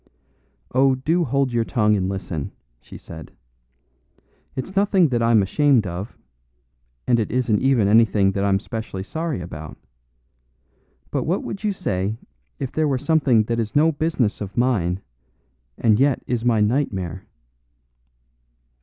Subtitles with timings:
[0.73, 3.33] "Oh, do hold your tongue and listen," she said.
[4.55, 6.17] "It's nothing that I'm ashamed of,
[7.05, 9.77] and it isn't even anything that I'm specially sorry about.
[11.11, 12.17] But what would you say
[12.57, 15.01] if there were something that is no business of mine
[15.77, 17.27] and yet is my nightmare?"